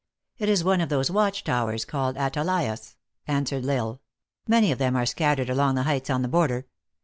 "It 0.39 0.49
is 0.49 0.63
one 0.63 0.81
of 0.81 0.89
those 0.89 1.11
watch 1.11 1.43
towers 1.43 1.85
called 1.85 2.15
atalaias" 2.15 2.95
answered 3.27 3.63
L 3.63 3.69
Isle." 3.69 4.01
Many 4.47 4.71
of 4.71 4.79
them 4.79 4.95
are 4.95 5.05
scattered 5.05 5.51
along 5.51 5.75
the 5.75 5.83
heights 5.83 6.09
on 6.09 6.23
the 6.23 6.27
border. 6.27 6.65